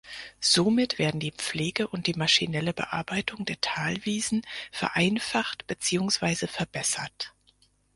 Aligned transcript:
Somit 0.39 0.97
werden 0.97 1.19
die 1.19 1.29
Pflege 1.31 1.87
und 1.87 2.07
die 2.07 2.15
maschinelle 2.15 2.73
Bearbeitung 2.73 3.45
der 3.45 3.61
Talwiesen 3.61 4.41
vereinfacht 4.71 5.67
beziehungsweise 5.67 6.47
verbessert. 6.47 7.35